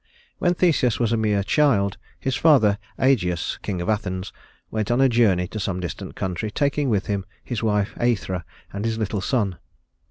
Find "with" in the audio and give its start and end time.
6.89-7.05